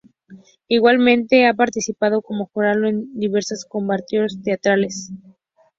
Igualmente 0.67 1.45
ha 1.45 1.53
participado 1.53 2.23
como 2.23 2.49
jurado 2.51 2.85
en 2.85 3.13
diversas 3.19 3.65
convocatorias 3.65 4.39
teatrales. 4.43 5.11